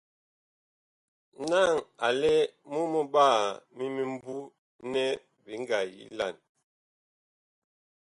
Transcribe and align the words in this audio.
Naŋ 1.49 1.71
a 2.05 2.07
lɛ 2.21 2.33
mumɓaa 2.71 3.41
mi 3.75 3.85
mimbu 3.95 4.35
nɛ 4.91 5.03
bi 5.43 5.53
ngaa 5.61 5.85
yilan. 5.95 6.35